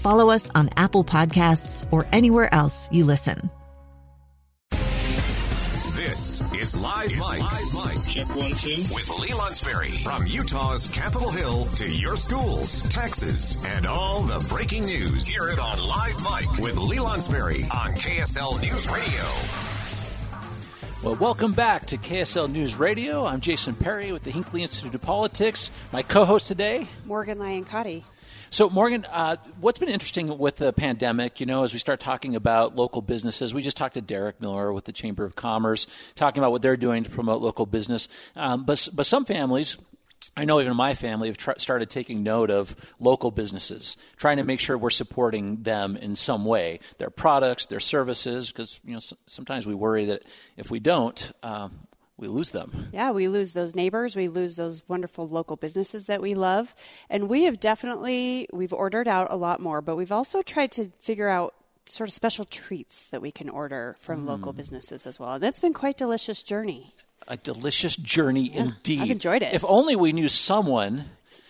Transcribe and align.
follow 0.00 0.30
us 0.30 0.50
on 0.54 0.70
Apple 0.76 1.04
Podcasts, 1.04 1.86
or 1.92 2.06
anywhere 2.12 2.52
else 2.52 2.88
you 2.90 3.04
listen. 3.04 3.50
This 5.94 6.40
is 6.54 6.76
Live 6.76 7.10
Mic. 7.10 7.40
Live 7.40 7.74
Mic. 7.74 8.04
Check 8.08 8.28
one, 8.34 8.50
two. 8.52 8.82
With 8.94 9.08
Lee 9.20 9.28
Lonsberry. 9.28 10.02
From 10.02 10.26
Utah's 10.26 10.86
Capitol 10.88 11.30
Hill 11.30 11.64
to 11.76 11.88
your 11.88 12.16
schools, 12.16 12.82
taxes, 12.88 13.62
and 13.66 13.86
all 13.86 14.22
the 14.22 14.44
breaking 14.48 14.84
news. 14.84 15.26
Hear 15.28 15.50
it 15.50 15.58
on 15.58 15.78
Live 15.78 16.16
Mic 16.22 16.58
with 16.58 16.76
Lee 16.78 16.96
Lonsberry 16.96 17.62
on 17.72 17.92
KSL 17.92 18.60
News 18.62 18.88
Radio. 18.88 19.24
Well, 21.02 21.16
welcome 21.16 21.52
back 21.52 21.86
to 21.86 21.96
KSL 21.96 22.50
News 22.50 22.76
Radio. 22.76 23.24
I'm 23.24 23.40
Jason 23.40 23.74
Perry 23.74 24.12
with 24.12 24.24
the 24.24 24.30
Hinckley 24.30 24.62
Institute 24.62 24.94
of 24.94 25.00
Politics. 25.02 25.70
My 25.92 26.02
co 26.02 26.24
host 26.24 26.46
today, 26.46 26.88
Morgan 27.06 27.38
Lyon 27.38 27.64
Cotti. 27.64 28.02
So, 28.52 28.68
Morgan, 28.68 29.06
uh, 29.12 29.36
what's 29.60 29.78
been 29.78 29.88
interesting 29.88 30.36
with 30.36 30.56
the 30.56 30.72
pandemic, 30.72 31.38
you 31.38 31.46
know, 31.46 31.62
as 31.62 31.72
we 31.72 31.78
start 31.78 32.00
talking 32.00 32.34
about 32.34 32.74
local 32.74 33.00
businesses, 33.00 33.54
we 33.54 33.62
just 33.62 33.76
talked 33.76 33.94
to 33.94 34.00
Derek 34.00 34.40
Miller 34.40 34.72
with 34.72 34.86
the 34.86 34.92
Chamber 34.92 35.24
of 35.24 35.36
Commerce, 35.36 35.86
talking 36.16 36.42
about 36.42 36.50
what 36.50 36.60
they're 36.60 36.76
doing 36.76 37.04
to 37.04 37.10
promote 37.10 37.40
local 37.40 37.64
business. 37.64 38.08
Um, 38.34 38.64
but, 38.64 38.88
but 38.92 39.06
some 39.06 39.24
families, 39.24 39.76
I 40.36 40.46
know 40.46 40.60
even 40.60 40.74
my 40.74 40.94
family 40.94 41.28
have 41.28 41.36
tr- 41.36 41.52
started 41.58 41.90
taking 41.90 42.24
note 42.24 42.50
of 42.50 42.74
local 42.98 43.30
businesses, 43.30 43.96
trying 44.16 44.38
to 44.38 44.44
make 44.44 44.58
sure 44.58 44.76
we're 44.76 44.90
supporting 44.90 45.62
them 45.62 45.96
in 45.96 46.16
some 46.16 46.44
way, 46.44 46.80
their 46.98 47.10
products, 47.10 47.66
their 47.66 47.78
services, 47.78 48.50
because 48.50 48.80
you 48.84 48.94
know 48.94 49.00
sometimes 49.28 49.64
we 49.64 49.76
worry 49.76 50.06
that 50.06 50.24
if 50.56 50.72
we 50.72 50.80
don't, 50.80 51.30
um, 51.44 51.86
we 52.20 52.28
lose 52.28 52.50
them. 52.50 52.88
Yeah, 52.92 53.10
we 53.10 53.28
lose 53.28 53.54
those 53.54 53.74
neighbors, 53.74 54.14
we 54.14 54.28
lose 54.28 54.56
those 54.56 54.86
wonderful 54.88 55.26
local 55.26 55.56
businesses 55.56 56.06
that 56.06 56.20
we 56.20 56.34
love. 56.34 56.74
And 57.08 57.28
we 57.28 57.44
have 57.44 57.58
definitely 57.58 58.46
we've 58.52 58.72
ordered 58.72 59.08
out 59.08 59.28
a 59.30 59.36
lot 59.36 59.60
more, 59.60 59.80
but 59.80 59.96
we've 59.96 60.12
also 60.12 60.42
tried 60.42 60.70
to 60.72 60.90
figure 61.00 61.28
out 61.28 61.54
sort 61.86 62.08
of 62.08 62.12
special 62.12 62.44
treats 62.44 63.06
that 63.06 63.22
we 63.22 63.32
can 63.32 63.48
order 63.48 63.96
from 63.98 64.24
mm. 64.24 64.26
local 64.28 64.52
businesses 64.52 65.06
as 65.06 65.18
well. 65.18 65.32
And 65.32 65.42
that's 65.42 65.60
been 65.60 65.72
quite 65.72 65.96
a 65.96 65.98
delicious 65.98 66.42
journey. 66.42 66.94
A 67.26 67.36
delicious 67.36 67.96
journey 67.96 68.50
yeah, 68.50 68.60
indeed. 68.62 69.00
I've 69.00 69.10
enjoyed 69.10 69.42
it. 69.42 69.54
If 69.54 69.64
only 69.66 69.96
we 69.96 70.12
knew 70.12 70.28
someone 70.28 71.06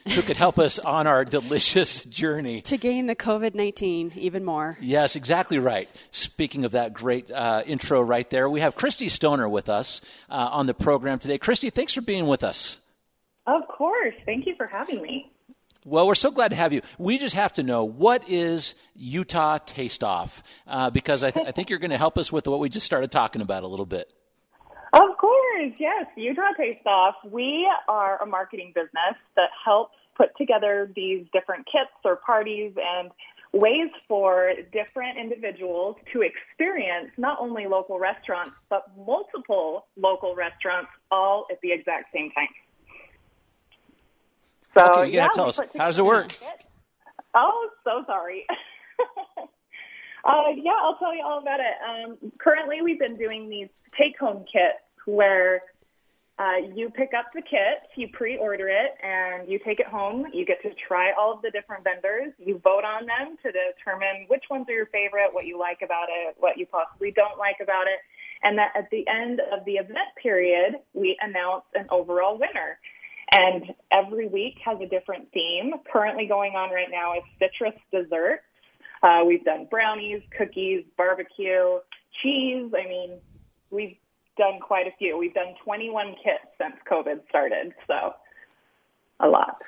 who 0.09 0.23
could 0.23 0.37
help 0.37 0.59
us 0.59 0.79
on 0.79 1.07
our 1.07 1.25
delicious 1.25 2.05
journey 2.07 2.63
to 2.63 2.77
gain 2.77 3.07
the 3.07 3.17
COVID 3.17 3.55
19 3.55 4.13
even 4.17 4.45
more. 4.45 4.77
Yes, 4.81 5.17
exactly 5.17 5.59
right. 5.59 5.89
Speaking 6.11 6.65
of 6.65 6.73
that 6.73 6.93
great 6.93 7.31
uh, 7.31 7.63
intro 7.67 8.01
right 8.03 8.29
there, 8.31 8.49
we 8.49 8.61
have 8.61 8.75
Christy 8.75 9.09
Stoner 9.09 9.49
with 9.49 9.69
us 9.69 10.01
uh, 10.29 10.49
on 10.53 10.67
the 10.67 10.75
program 10.75 11.19
today. 11.19 11.39
Christy, 11.39 11.71
thanks 11.71 11.95
for 11.95 12.01
being 12.01 12.27
with 12.27 12.43
us. 12.45 12.79
Of 13.47 13.67
course. 13.69 14.15
Thank 14.25 14.47
you 14.47 14.55
for 14.57 14.67
having 14.67 15.03
me. 15.03 15.31
Well, 15.87 16.07
we're 16.07 16.15
so 16.15 16.31
glad 16.31 16.49
to 16.49 16.57
have 16.57 16.75
you. 16.75 16.83
We 16.99 17.17
just 17.17 17.35
have 17.35 17.55
to 17.55 17.63
know 17.63 17.85
what 17.85 18.29
is 18.29 18.75
Utah 18.95 19.59
Taste 19.59 20.05
Off? 20.05 20.43
Uh, 20.67 20.91
because 20.91 21.25
I, 21.25 21.31
th- 21.31 21.47
I 21.47 21.53
think 21.53 21.71
you're 21.71 21.79
going 21.79 21.91
to 21.91 21.97
help 21.97 22.19
us 22.19 22.31
with 22.31 22.47
what 22.47 22.61
we 22.61 22.69
just 22.69 22.85
started 22.85 23.11
talking 23.11 23.41
about 23.41 23.63
a 23.63 23.67
little 23.67 23.87
bit. 23.87 24.13
Of 24.93 25.17
course, 25.19 25.73
yes. 25.79 26.07
Utah 26.17 26.53
Taste 26.57 26.87
Off. 26.87 27.15
We 27.25 27.71
are 27.89 28.21
a 28.23 28.27
marketing 28.27 28.73
business 28.75 29.17
that 29.37 29.51
helps 29.65 29.95
put 30.17 30.37
together 30.37 30.91
these 30.97 31.27
different 31.33 31.67
kits 31.67 31.91
or 32.05 32.17
parties 32.17 32.73
and 32.77 33.11
ways 33.53 33.91
for 34.07 34.53
different 34.73 35.19
individuals 35.19 35.97
to 36.13 36.23
experience 36.23 37.11
not 37.19 37.39
only 37.41 37.67
local 37.67 37.99
restaurants, 37.99 38.53
but 38.69 38.85
multiple 38.97 39.87
local 39.97 40.35
restaurants 40.35 40.91
all 41.11 41.47
at 41.51 41.61
the 41.63 41.73
exact 41.73 42.13
same 42.13 42.31
time. 42.33 42.49
So, 44.75 44.85
okay, 44.85 45.11
you 45.11 45.13
gotta 45.13 45.13
yeah, 45.13 45.29
tell 45.29 45.49
us 45.49 45.61
how 45.77 45.87
does 45.87 45.99
it 45.99 46.05
work? 46.05 46.37
Oh, 47.35 47.71
so 47.85 48.05
sorry. 48.07 48.47
uh, 50.25 50.51
yeah, 50.57 50.77
I'll 50.83 50.97
tell 50.99 51.15
you 51.15 51.23
all 51.25 51.39
about 51.39 51.61
it. 51.61 51.77
Um, 51.87 52.33
currently, 52.39 52.83
we've 52.83 52.99
been 52.99 53.17
doing 53.17 53.49
these 53.49 53.69
take-home 53.99 54.45
kits 54.51 54.83
where 55.07 55.63
uh, 56.39 56.57
you 56.75 56.89
pick 56.89 57.11
up 57.13 57.27
the 57.35 57.43
kit, 57.43 57.85
you 57.97 58.09
pre-order 58.13 58.69
it, 58.69 58.97
and 59.03 59.47
you 59.47 59.59
take 59.59 59.79
it 59.79 59.87
home. 59.87 60.25
You 60.33 60.47
get 60.47 60.63
to 60.63 60.71
try 60.89 61.13
all 61.13 61.35
of 61.35 61.43
the 61.43 61.51
different 61.51 61.85
vendors. 61.85 62.33
You 62.39 62.59
vote 62.65 62.85
on 62.85 63.05
them 63.05 63.37
to 63.43 63.53
determine 63.53 64.25
which 64.29 64.45
ones 64.49 64.67
are 64.71 64.73
your 64.73 64.87
favorite, 64.87 65.33
what 65.33 65.45
you 65.45 65.59
like 65.59 65.81
about 65.85 66.09
it, 66.09 66.37
what 66.39 66.57
you 66.57 66.65
possibly 66.65 67.13
don't 67.13 67.39
like 67.39 67.57
about 67.63 67.87
it, 67.89 68.01
and 68.43 68.57
that 68.57 68.73
at 68.75 68.89
the 68.91 69.05
end 69.07 69.41
of 69.53 69.67
the 69.67 69.73
event 69.73 70.17
period, 70.23 70.77
we 70.95 71.19
announce 71.21 71.65
an 71.75 71.87
overall 71.91 72.39
winner. 72.39 72.79
And 73.33 73.75
every 73.93 74.27
week 74.27 74.57
has 74.65 74.79
a 74.81 74.87
different 74.87 75.31
theme. 75.33 75.73
Currently 75.93 76.27
going 76.27 76.55
on 76.55 76.71
right 76.71 76.91
now 76.91 77.15
is 77.15 77.23
citrus 77.39 77.79
desserts. 77.93 78.43
Uh, 79.03 79.23
we've 79.27 79.45
done 79.45 79.67
brownies, 79.71 80.23
cookies, 80.37 80.85
barbecue, 80.97 81.79
cheese. 82.23 82.71
I 82.77 82.87
mean, 82.89 83.19
we've 83.71 83.97
done 84.37 84.61
quite 84.61 84.87
a 84.87 84.93
few. 84.99 85.17
We've 85.17 85.35
done 85.35 85.55
21 85.65 86.17
kits 86.23 86.45
since 86.61 86.77
COVID 86.91 87.21
started, 87.29 87.73
so 87.87 88.15
a 89.21 89.29
lot. 89.29 89.61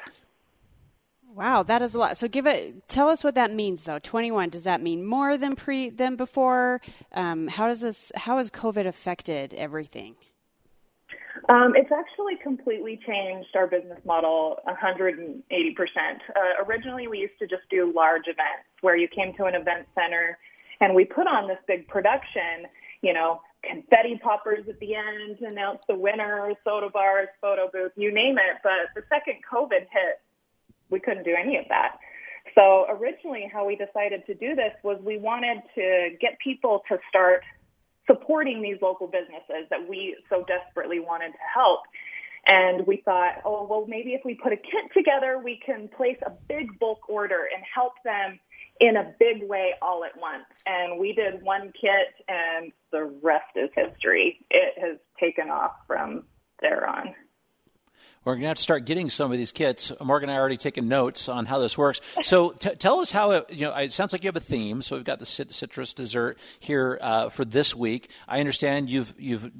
Wow, 1.34 1.62
that 1.62 1.80
is 1.80 1.94
a 1.94 1.98
lot. 1.98 2.18
So 2.18 2.28
give 2.28 2.46
it. 2.46 2.88
Tell 2.88 3.08
us 3.08 3.24
what 3.24 3.34
that 3.36 3.50
means, 3.50 3.84
though. 3.84 3.98
Twenty-one. 3.98 4.50
Does 4.50 4.64
that 4.64 4.82
mean 4.82 5.06
more 5.06 5.38
than 5.38 5.56
pre 5.56 5.88
than 5.88 6.14
before? 6.16 6.82
Um, 7.14 7.48
how 7.48 7.68
does 7.68 7.80
this? 7.80 8.12
How 8.14 8.36
has 8.36 8.50
COVID 8.50 8.86
affected 8.86 9.54
everything? 9.54 10.16
Um, 11.52 11.74
it's 11.76 11.92
actually 11.92 12.36
completely 12.42 12.98
changed 13.06 13.54
our 13.54 13.66
business 13.66 13.98
model 14.06 14.58
180%. 14.66 15.42
Uh, 15.44 16.64
originally, 16.64 17.08
we 17.08 17.18
used 17.18 17.38
to 17.40 17.46
just 17.46 17.68
do 17.68 17.92
large 17.94 18.22
events 18.22 18.64
where 18.80 18.96
you 18.96 19.06
came 19.06 19.34
to 19.34 19.44
an 19.44 19.54
event 19.54 19.86
center 19.94 20.38
and 20.80 20.94
we 20.94 21.04
put 21.04 21.26
on 21.26 21.48
this 21.48 21.58
big 21.68 21.86
production, 21.88 22.64
you 23.02 23.12
know, 23.12 23.42
confetti 23.62 24.18
poppers 24.22 24.66
at 24.66 24.80
the 24.80 24.94
end, 24.94 25.40
announce 25.42 25.80
the 25.88 25.94
winner, 25.94 26.54
soda 26.64 26.88
bars, 26.88 27.28
photo 27.42 27.68
booth, 27.70 27.92
you 27.96 28.14
name 28.14 28.38
it. 28.38 28.56
But 28.62 28.88
the 28.94 29.02
second 29.10 29.40
COVID 29.44 29.80
hit, 29.92 30.20
we 30.88 31.00
couldn't 31.00 31.24
do 31.24 31.34
any 31.38 31.58
of 31.58 31.66
that. 31.68 31.98
So 32.58 32.86
originally, 32.88 33.50
how 33.52 33.66
we 33.66 33.76
decided 33.76 34.24
to 34.24 34.34
do 34.34 34.54
this 34.54 34.72
was 34.82 34.98
we 35.04 35.18
wanted 35.18 35.62
to 35.74 36.16
get 36.18 36.38
people 36.38 36.82
to 36.88 36.98
start 37.10 37.42
supporting 38.12 38.60
these 38.60 38.76
local 38.82 39.06
businesses 39.06 39.66
that 39.70 39.88
we 39.88 40.16
so 40.28 40.42
desperately 40.42 41.00
wanted 41.00 41.32
to 41.32 41.44
help. 41.54 41.80
And 42.46 42.86
we 42.86 42.96
thought, 43.04 43.34
oh, 43.44 43.66
well, 43.68 43.86
maybe 43.86 44.14
if 44.14 44.22
we 44.24 44.34
put 44.34 44.52
a 44.52 44.56
kit 44.56 44.90
together, 44.92 45.40
we 45.42 45.60
can 45.64 45.88
place 45.88 46.18
a 46.26 46.32
big 46.48 46.78
bulk 46.78 47.08
order 47.08 47.48
and 47.54 47.62
help 47.72 47.92
them 48.04 48.38
in 48.80 48.96
a 48.96 49.14
big 49.20 49.48
way 49.48 49.74
all 49.80 50.04
at 50.04 50.20
once. 50.20 50.44
And 50.66 50.98
we 50.98 51.12
did 51.12 51.42
one 51.42 51.72
kit, 51.80 52.26
and 52.28 52.72
the 52.90 53.04
rest 53.22 53.54
is 53.54 53.70
history. 53.76 54.40
It 54.50 54.74
has 54.80 54.98
taken 55.20 55.50
off 55.50 55.72
from 55.86 56.24
there 56.60 56.88
on. 56.88 57.14
We're 58.24 58.34
going 58.34 58.42
to 58.42 58.48
have 58.48 58.56
to 58.58 58.62
start 58.62 58.84
getting 58.84 59.10
some 59.10 59.32
of 59.32 59.38
these 59.38 59.50
kits. 59.50 59.90
Morgan 60.00 60.28
and 60.28 60.34
I 60.34 60.38
are 60.38 60.40
already 60.40 60.56
taking 60.56 60.86
notes 60.86 61.28
on 61.28 61.46
how 61.46 61.58
this 61.58 61.76
works. 61.76 62.00
So 62.22 62.50
t- 62.58 62.76
tell 62.76 63.00
us 63.00 63.10
how 63.10 63.32
it, 63.32 63.46
you 63.50 63.62
know, 63.62 63.74
it 63.74 63.90
sounds 63.90 64.12
like 64.12 64.22
you 64.22 64.28
have 64.28 64.36
a 64.36 64.40
theme. 64.40 64.80
So 64.80 64.94
we've 64.94 65.04
got 65.04 65.18
the 65.18 65.26
citrus 65.26 65.92
dessert 65.92 66.38
here 66.60 66.98
uh, 67.00 67.30
for 67.30 67.44
this 67.44 67.74
week. 67.74 68.10
I 68.28 68.38
understand 68.38 68.88
you've, 68.88 69.12
you've 69.18 69.50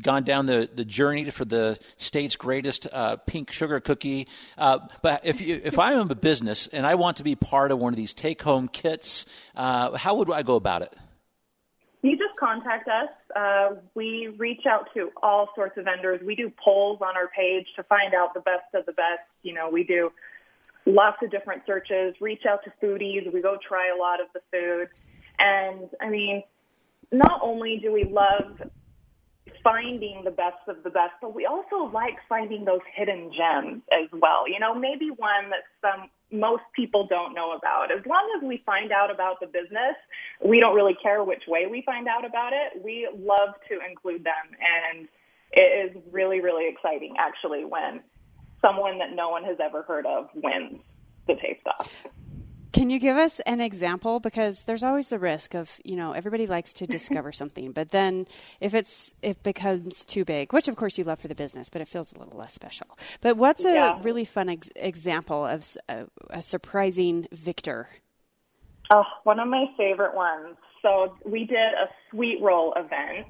gone 0.00 0.22
down 0.22 0.46
the, 0.46 0.70
the 0.72 0.84
journey 0.84 1.28
for 1.30 1.44
the 1.44 1.76
state's 1.96 2.36
greatest 2.36 2.86
uh, 2.92 3.16
pink 3.16 3.50
sugar 3.50 3.80
cookie. 3.80 4.28
Uh, 4.56 4.78
but 5.02 5.20
if, 5.24 5.40
you, 5.40 5.60
if 5.64 5.80
I 5.80 5.94
am 5.94 6.08
a 6.12 6.14
business 6.14 6.68
and 6.68 6.86
I 6.86 6.94
want 6.94 7.16
to 7.16 7.24
be 7.24 7.34
part 7.34 7.72
of 7.72 7.80
one 7.80 7.92
of 7.92 7.96
these 7.96 8.14
take 8.14 8.42
home 8.42 8.68
kits, 8.68 9.26
uh, 9.56 9.96
how 9.96 10.14
would 10.14 10.30
I 10.30 10.44
go 10.44 10.54
about 10.54 10.82
it? 10.82 10.96
You 12.02 12.12
just 12.16 12.36
contact 12.38 12.88
us. 12.88 13.08
Uh, 13.34 13.76
we 13.94 14.28
reach 14.38 14.66
out 14.66 14.88
to 14.94 15.10
all 15.22 15.48
sorts 15.54 15.76
of 15.76 15.84
vendors. 15.84 16.20
We 16.24 16.36
do 16.36 16.52
polls 16.62 17.00
on 17.02 17.16
our 17.16 17.28
page 17.28 17.66
to 17.76 17.82
find 17.82 18.14
out 18.14 18.34
the 18.34 18.40
best 18.40 18.72
of 18.74 18.86
the 18.86 18.92
best. 18.92 19.26
You 19.42 19.54
know, 19.54 19.68
we 19.68 19.84
do 19.84 20.10
lots 20.86 21.18
of 21.22 21.30
different 21.30 21.62
searches, 21.66 22.14
reach 22.20 22.42
out 22.48 22.60
to 22.64 22.72
foodies. 22.82 23.32
We 23.32 23.42
go 23.42 23.58
try 23.66 23.90
a 23.94 23.98
lot 23.98 24.20
of 24.20 24.28
the 24.32 24.40
food. 24.52 24.88
And 25.38 25.88
I 26.00 26.08
mean, 26.08 26.42
not 27.10 27.40
only 27.42 27.78
do 27.82 27.92
we 27.92 28.04
love 28.04 28.60
finding 29.62 30.22
the 30.24 30.30
best 30.30 30.62
of 30.68 30.82
the 30.82 30.90
best, 30.90 31.12
but 31.20 31.34
we 31.34 31.46
also 31.46 31.90
like 31.92 32.16
finding 32.28 32.64
those 32.64 32.80
hidden 32.94 33.30
gems 33.36 33.82
as 33.92 34.08
well. 34.12 34.48
You 34.48 34.58
know, 34.58 34.74
maybe 34.74 35.10
one 35.10 35.50
that 35.50 35.64
some 35.80 36.10
most 36.30 36.62
people 36.76 37.06
don't 37.08 37.34
know 37.34 37.52
about. 37.52 37.90
As 37.90 38.04
long 38.06 38.28
as 38.36 38.46
we 38.46 38.62
find 38.66 38.92
out 38.92 39.10
about 39.10 39.40
the 39.40 39.46
business, 39.46 39.96
we 40.44 40.60
don't 40.60 40.74
really 40.74 40.96
care 41.02 41.24
which 41.24 41.44
way 41.48 41.66
we 41.70 41.82
find 41.82 42.06
out 42.06 42.24
about 42.24 42.52
it. 42.52 42.82
We 42.84 43.08
love 43.16 43.54
to 43.68 43.78
include 43.88 44.24
them 44.24 44.34
and 44.60 45.08
it 45.50 45.96
is 45.96 46.02
really 46.12 46.40
really 46.40 46.68
exciting 46.68 47.14
actually 47.18 47.64
when 47.64 48.00
someone 48.60 48.98
that 48.98 49.14
no 49.14 49.30
one 49.30 49.44
has 49.44 49.56
ever 49.64 49.82
heard 49.82 50.04
of 50.04 50.28
wins 50.34 50.80
the 51.26 51.34
taste 51.34 51.66
off. 51.66 52.06
Can 52.72 52.90
you 52.90 52.98
give 52.98 53.16
us 53.16 53.40
an 53.40 53.60
example? 53.60 54.20
Because 54.20 54.64
there's 54.64 54.82
always 54.82 55.08
the 55.08 55.18
risk 55.18 55.54
of, 55.54 55.80
you 55.84 55.96
know, 55.96 56.12
everybody 56.12 56.46
likes 56.46 56.72
to 56.74 56.84
mm-hmm. 56.84 56.92
discover 56.92 57.32
something, 57.32 57.72
but 57.72 57.90
then 57.90 58.26
if 58.60 58.74
it's 58.74 59.14
it 59.22 59.42
becomes 59.42 60.04
too 60.04 60.24
big, 60.24 60.52
which 60.52 60.68
of 60.68 60.76
course 60.76 60.98
you 60.98 61.04
love 61.04 61.18
for 61.18 61.28
the 61.28 61.34
business, 61.34 61.70
but 61.70 61.80
it 61.80 61.88
feels 61.88 62.12
a 62.12 62.18
little 62.18 62.38
less 62.38 62.52
special. 62.52 62.98
But 63.20 63.36
what's 63.36 63.64
a 63.64 63.72
yeah. 63.72 63.98
really 64.02 64.24
fun 64.24 64.48
ex- 64.48 64.70
example 64.76 65.46
of 65.46 65.66
a, 65.88 66.06
a 66.30 66.42
surprising 66.42 67.26
victor? 67.32 67.88
Oh, 68.90 69.04
one 69.24 69.40
of 69.40 69.48
my 69.48 69.66
favorite 69.76 70.14
ones. 70.14 70.56
So 70.82 71.14
we 71.24 71.44
did 71.44 71.56
a 71.56 71.88
sweet 72.10 72.40
roll 72.40 72.72
event. 72.74 73.26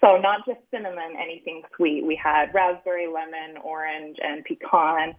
So 0.00 0.16
not 0.16 0.46
just 0.46 0.60
cinnamon, 0.70 1.16
anything 1.20 1.62
sweet. 1.76 2.06
We 2.06 2.14
had 2.16 2.54
raspberry, 2.54 3.08
lemon, 3.08 3.60
orange, 3.62 4.16
and 4.22 4.44
pecan. 4.44 5.14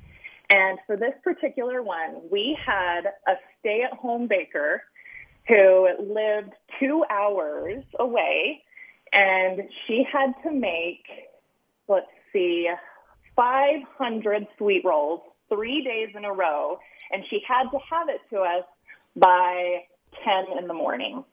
And 0.50 0.80
for 0.88 0.98
this 0.98 1.14
particular 1.24 1.84
one, 1.84 2.22
we 2.32 2.58
had 2.66 3.02
a 3.28 3.34
stay 3.60 3.84
at 3.84 3.98
home 3.98 4.28
baker 4.28 4.82
who 5.48 5.88
lived 6.00 6.54
two 6.80 7.04
hours 7.10 7.84
away 8.00 8.64
and 9.14 9.62
she 9.86 10.04
had 10.12 10.34
to 10.44 10.52
make, 10.52 11.06
let's 11.88 12.08
see, 12.32 12.70
500 13.36 14.48
sweet 14.58 14.84
rolls 14.86 15.22
three 15.50 15.84
days 15.84 16.10
in 16.16 16.26
a 16.26 16.32
row. 16.34 16.78
And 17.12 17.24
she 17.30 17.42
had 17.48 17.70
to 17.72 17.80
have 17.90 18.10
it 18.10 18.22
to 18.32 18.42
us 18.42 18.66
by 19.16 19.84
10 20.24 20.58
in 20.60 20.68
the 20.68 20.74
morning. 20.74 21.24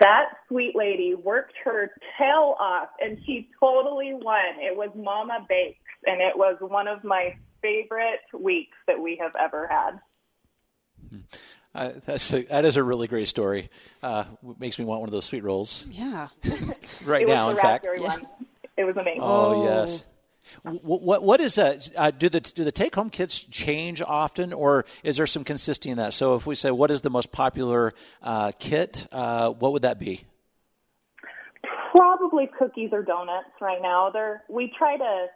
That 0.00 0.26
sweet 0.48 0.74
lady 0.76 1.14
worked 1.14 1.54
her 1.64 1.90
tail 2.18 2.56
off 2.58 2.88
and 3.00 3.18
she 3.24 3.48
totally 3.60 4.12
won. 4.12 4.58
It 4.58 4.76
was 4.76 4.90
Mama 4.94 5.46
Bakes 5.48 5.78
and 6.06 6.20
it 6.20 6.36
was 6.36 6.56
one 6.60 6.88
of 6.88 7.02
my 7.04 7.36
favorite 7.64 8.20
weeks 8.38 8.76
that 8.86 9.00
we 9.00 9.16
have 9.16 9.32
ever 9.40 9.66
had. 9.66 10.00
Uh, 11.74 11.92
that's 12.04 12.32
a, 12.32 12.42
that 12.42 12.64
is 12.64 12.76
a 12.76 12.82
really 12.82 13.08
great 13.08 13.26
story. 13.26 13.70
Uh, 14.02 14.24
makes 14.58 14.78
me 14.78 14.84
want 14.84 15.00
one 15.00 15.08
of 15.08 15.12
those 15.12 15.24
sweet 15.24 15.42
rolls. 15.42 15.86
Yeah. 15.90 16.28
right 17.04 17.26
now, 17.26 17.50
in 17.50 17.56
fact. 17.56 17.86
Yeah. 17.98 18.18
It 18.76 18.84
was 18.84 18.96
amazing. 18.96 19.22
Oh, 19.22 19.62
oh. 19.62 19.64
yes. 19.64 20.04
What, 20.62 21.02
what, 21.02 21.22
what 21.22 21.40
is 21.40 21.54
that? 21.54 21.88
Uh, 21.96 22.10
do 22.10 22.28
the 22.28 22.40
do 22.40 22.64
the 22.64 22.72
take 22.72 22.94
home 22.94 23.08
kits 23.08 23.40
change 23.40 24.02
often, 24.02 24.52
or 24.52 24.84
is 25.02 25.16
there 25.16 25.26
some 25.26 25.42
consistency 25.42 25.90
in 25.90 25.96
that? 25.96 26.12
So, 26.12 26.34
if 26.34 26.46
we 26.46 26.54
say 26.54 26.70
what 26.70 26.90
is 26.90 27.00
the 27.00 27.08
most 27.08 27.32
popular 27.32 27.94
uh, 28.22 28.52
kit, 28.58 29.06
uh, 29.10 29.50
what 29.50 29.72
would 29.72 29.82
that 29.82 29.98
be? 29.98 30.24
Probably 31.92 32.50
cookies 32.58 32.90
or 32.92 33.02
donuts 33.02 33.48
right 33.62 33.80
now. 33.80 34.10
They're 34.10 34.42
we 34.50 34.70
try 34.76 34.98
to 34.98 35.26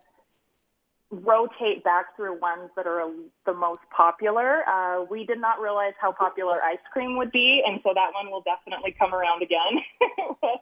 rotate 1.11 1.83
back 1.85 2.15
through 2.17 2.39
ones 2.39 2.71
that 2.77 2.87
are 2.87 3.11
the 3.47 3.55
most 3.55 3.81
popular. 3.95 4.69
Uh, 4.69 5.05
we 5.11 5.25
did 5.25 5.41
not 5.41 5.61
realize 5.61 5.95
how 6.01 6.13
popular 6.13 6.63
ice 6.63 6.79
cream 6.93 7.17
would 7.17 7.33
be, 7.33 7.63
and 7.67 7.81
so 7.83 7.93
that 7.95 8.11
one 8.13 8.31
will 8.31 8.43
definitely 8.43 8.95
come 8.99 9.15
around 9.15 9.43
again. 9.43 9.83
it, 10.01 10.37
was, 10.43 10.61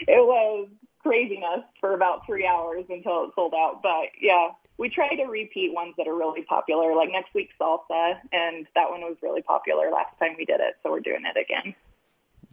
it 0.00 0.26
was 0.26 0.68
craziness 1.02 1.64
for 1.80 1.94
about 1.94 2.26
three 2.26 2.46
hours 2.46 2.84
until 2.90 3.24
it 3.24 3.30
sold 3.34 3.54
out. 3.54 3.80
But 3.82 4.12
yeah, 4.20 4.48
we 4.76 4.90
try 4.90 5.14
to 5.14 5.24
repeat 5.24 5.72
ones 5.72 5.94
that 5.96 6.06
are 6.06 6.16
really 6.16 6.42
popular. 6.42 6.94
Like 6.94 7.08
next 7.10 7.34
week's 7.34 7.54
salsa, 7.60 8.18
and 8.32 8.66
that 8.74 8.90
one 8.90 9.00
was 9.00 9.16
really 9.22 9.42
popular 9.42 9.90
last 9.90 10.18
time 10.18 10.34
we 10.36 10.44
did 10.44 10.60
it, 10.60 10.74
so 10.82 10.90
we're 10.90 11.00
doing 11.00 11.22
it 11.24 11.38
again. 11.40 11.74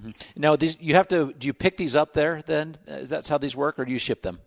Mm-hmm. 0.02 0.42
Now, 0.42 0.56
these 0.56 0.78
you 0.80 0.96
have 0.96 1.08
to. 1.10 1.34
Do 1.34 1.48
you 1.48 1.54
pick 1.54 1.78
these 1.78 1.96
up 1.96 2.14
there? 2.14 2.42
Then 2.46 2.78
is 2.88 3.10
that 3.10 3.28
how 3.28 3.38
these 3.38 3.56
work, 3.56 3.80
or 3.80 3.86
do 3.86 3.92
you 3.92 4.00
ship 4.00 4.22
them? 4.22 4.40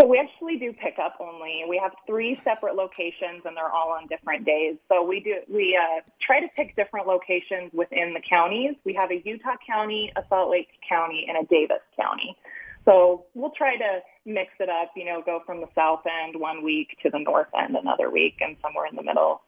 So 0.00 0.06
we 0.06 0.18
actually 0.18 0.58
do 0.58 0.72
pickup 0.72 1.16
only. 1.18 1.64
We 1.68 1.80
have 1.82 1.90
three 2.06 2.40
separate 2.44 2.76
locations, 2.76 3.42
and 3.44 3.56
they're 3.56 3.72
all 3.72 3.90
on 3.90 4.06
different 4.06 4.46
days. 4.46 4.76
So 4.88 5.02
we 5.02 5.18
do 5.18 5.34
we 5.52 5.76
uh, 5.76 6.02
try 6.24 6.38
to 6.38 6.46
pick 6.54 6.76
different 6.76 7.08
locations 7.08 7.72
within 7.72 8.14
the 8.14 8.22
counties. 8.32 8.76
We 8.84 8.94
have 8.96 9.10
a 9.10 9.20
Utah 9.24 9.56
County, 9.66 10.12
a 10.14 10.22
Salt 10.28 10.50
Lake 10.50 10.68
County, 10.88 11.26
and 11.28 11.44
a 11.44 11.48
Davis 11.48 11.82
County. 12.00 12.36
So 12.84 13.26
we'll 13.34 13.50
try 13.50 13.76
to 13.76 13.98
mix 14.24 14.52
it 14.60 14.68
up. 14.68 14.92
You 14.94 15.04
know, 15.04 15.20
go 15.24 15.40
from 15.44 15.60
the 15.60 15.68
south 15.74 16.02
end 16.06 16.38
one 16.38 16.62
week 16.62 16.96
to 17.02 17.10
the 17.10 17.18
north 17.18 17.48
end 17.60 17.74
another 17.74 18.08
week, 18.08 18.36
and 18.40 18.56
somewhere 18.62 18.86
in 18.86 18.94
the 18.94 19.02
middle 19.02 19.42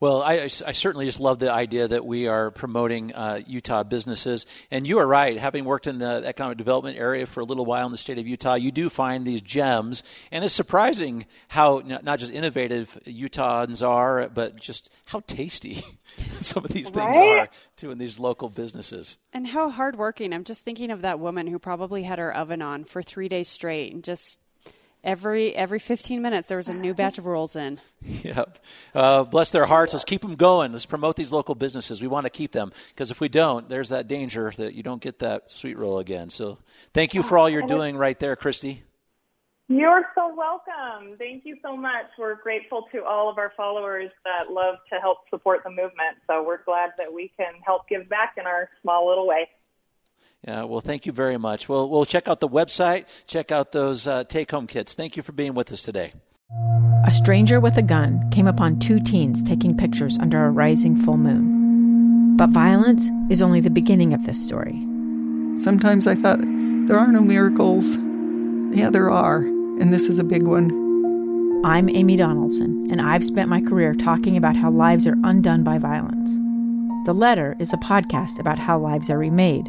well, 0.00 0.22
I, 0.22 0.34
I, 0.34 0.72
certainly 0.72 1.06
just 1.06 1.18
love 1.18 1.40
the 1.40 1.52
idea 1.52 1.88
that 1.88 2.06
we 2.06 2.28
are 2.28 2.52
promoting 2.52 3.12
uh, 3.12 3.40
Utah 3.46 3.82
businesses. 3.82 4.46
And 4.70 4.86
you 4.86 4.98
are 4.98 5.06
right, 5.06 5.36
having 5.36 5.64
worked 5.64 5.88
in 5.88 5.98
the 5.98 6.22
economic 6.24 6.56
development 6.56 6.98
area 6.98 7.26
for 7.26 7.40
a 7.40 7.44
little 7.44 7.64
while 7.64 7.84
in 7.84 7.90
the 7.90 7.98
state 7.98 8.16
of 8.16 8.26
Utah, 8.26 8.54
you 8.54 8.70
do 8.70 8.88
find 8.88 9.26
these 9.26 9.40
gems. 9.40 10.04
And 10.30 10.44
it's 10.44 10.54
surprising 10.54 11.26
how 11.48 11.82
not 11.84 12.20
just 12.20 12.30
innovative 12.30 12.96
Utahns 13.06 13.86
are, 13.86 14.28
but 14.28 14.54
just 14.54 14.92
how 15.06 15.20
tasty 15.26 15.82
some 16.40 16.64
of 16.64 16.70
these 16.70 16.90
things 16.90 17.16
right? 17.16 17.38
are 17.40 17.48
too 17.76 17.90
in 17.90 17.98
these 17.98 18.20
local 18.20 18.50
businesses. 18.50 19.18
And 19.32 19.48
how 19.48 19.68
hardworking. 19.68 20.32
I'm 20.32 20.44
just 20.44 20.64
thinking 20.64 20.92
of 20.92 21.02
that 21.02 21.18
woman 21.18 21.48
who 21.48 21.58
probably 21.58 22.04
had 22.04 22.20
her 22.20 22.32
oven 22.32 22.62
on 22.62 22.84
for 22.84 23.02
three 23.02 23.28
days 23.28 23.48
straight 23.48 23.92
and 23.92 24.04
just 24.04 24.38
every 25.08 25.54
every 25.56 25.78
15 25.78 26.20
minutes 26.20 26.48
there 26.48 26.58
was 26.58 26.68
a 26.68 26.74
new 26.74 26.92
batch 26.92 27.18
of 27.18 27.26
rolls 27.26 27.56
in. 27.56 27.80
Yep. 28.00 28.58
Uh, 28.94 29.24
bless 29.24 29.50
their 29.50 29.66
hearts. 29.66 29.92
Let's 29.92 30.04
keep 30.04 30.22
them 30.22 30.36
going. 30.36 30.72
Let's 30.72 30.86
promote 30.86 31.16
these 31.16 31.32
local 31.32 31.54
businesses. 31.54 32.02
We 32.02 32.08
want 32.08 32.26
to 32.26 32.30
keep 32.30 32.52
them 32.52 32.72
because 32.90 33.10
if 33.10 33.20
we 33.20 33.28
don't 33.28 33.68
there's 33.68 33.88
that 33.88 34.06
danger 34.06 34.52
that 34.56 34.74
you 34.74 34.82
don't 34.82 35.00
get 35.00 35.18
that 35.20 35.50
sweet 35.50 35.78
roll 35.78 35.98
again. 35.98 36.30
So 36.30 36.58
thank 36.92 37.14
you 37.14 37.22
for 37.22 37.38
all 37.38 37.48
you're 37.48 37.66
doing 37.66 37.96
right 37.96 38.18
there 38.18 38.36
christy. 38.36 38.82
You're 39.68 40.04
so 40.14 40.34
welcome. 40.34 41.16
Thank 41.18 41.44
you 41.44 41.56
so 41.62 41.76
much. 41.76 42.06
We're 42.18 42.36
grateful 42.36 42.86
to 42.92 43.04
all 43.04 43.28
of 43.28 43.36
our 43.36 43.52
followers 43.56 44.10
that 44.24 44.52
love 44.52 44.76
to 44.90 44.98
help 44.98 45.18
support 45.28 45.60
the 45.62 45.70
movement. 45.70 46.16
So 46.26 46.42
we're 46.42 46.62
glad 46.64 46.92
that 46.96 47.12
we 47.12 47.32
can 47.36 47.52
help 47.64 47.88
give 47.88 48.08
back 48.08 48.34
in 48.38 48.46
our 48.46 48.70
small 48.80 49.06
little 49.06 49.26
way 49.26 49.48
yeah, 50.46 50.64
well, 50.64 50.80
thank 50.80 51.06
you 51.06 51.12
very 51.12 51.36
much. 51.36 51.68
We'll, 51.68 51.88
we'll 51.88 52.04
check 52.04 52.28
out 52.28 52.40
the 52.40 52.48
website, 52.48 53.06
check 53.26 53.50
out 53.50 53.72
those 53.72 54.06
uh, 54.06 54.24
take 54.24 54.50
home 54.50 54.66
kits. 54.66 54.94
Thank 54.94 55.16
you 55.16 55.22
for 55.22 55.32
being 55.32 55.54
with 55.54 55.72
us 55.72 55.82
today. 55.82 56.12
A 57.04 57.10
stranger 57.10 57.60
with 57.60 57.76
a 57.76 57.82
gun 57.82 58.30
came 58.30 58.46
upon 58.46 58.78
two 58.78 59.00
teens 59.00 59.42
taking 59.42 59.76
pictures 59.76 60.16
under 60.18 60.44
a 60.44 60.50
rising 60.50 61.02
full 61.02 61.16
moon. 61.16 62.36
But 62.36 62.50
violence 62.50 63.10
is 63.30 63.42
only 63.42 63.60
the 63.60 63.70
beginning 63.70 64.14
of 64.14 64.24
this 64.24 64.42
story. 64.42 64.78
Sometimes 65.60 66.06
I 66.06 66.14
thought, 66.14 66.40
there 66.40 66.98
are 66.98 67.10
no 67.10 67.20
miracles. 67.20 67.96
Yeah, 68.76 68.90
there 68.90 69.10
are, 69.10 69.38
and 69.38 69.92
this 69.92 70.06
is 70.06 70.18
a 70.18 70.24
big 70.24 70.46
one. 70.46 70.70
I'm 71.64 71.88
Amy 71.88 72.16
Donaldson, 72.16 72.88
and 72.90 73.02
I've 73.02 73.24
spent 73.24 73.48
my 73.48 73.60
career 73.60 73.92
talking 73.94 74.36
about 74.36 74.54
how 74.54 74.70
lives 74.70 75.06
are 75.06 75.16
undone 75.24 75.64
by 75.64 75.78
violence. 75.78 76.30
The 77.06 77.12
Letter 77.12 77.56
is 77.58 77.72
a 77.72 77.78
podcast 77.78 78.38
about 78.38 78.58
how 78.58 78.78
lives 78.78 79.10
are 79.10 79.18
remade 79.18 79.68